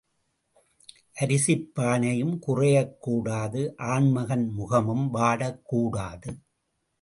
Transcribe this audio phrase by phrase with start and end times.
[1.13, 3.75] அரிசிப் பானையும் குறையக் கூடாது
[3.77, 6.37] ஆண்மகன் முகமும் வாடக் கூடாது.